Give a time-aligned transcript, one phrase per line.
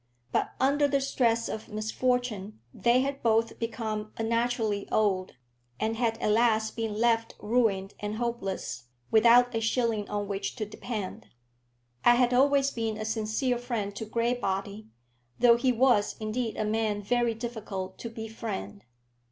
[0.31, 5.35] But under the stress of misfortune they had both become unnaturally old,
[5.79, 10.65] and had at last been left ruined and hopeless, without a shilling on which to
[10.65, 11.27] depend.
[12.03, 14.87] I had always been a sincere friend to Graybody,
[15.37, 18.83] though he was, indeed, a man very difficult to befriend.